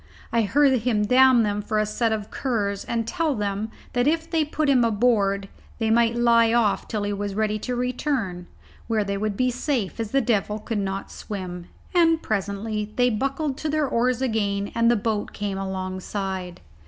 [0.33, 4.27] I heard him damn them for a set of curs, and tell them that if
[4.27, 8.47] they put him aboard they might lie off till he was ready to return,
[8.87, 13.57] where they would be safe, as the devil could not swim; and presently they buckled
[13.59, 16.61] to their oars again and the boat came alongside.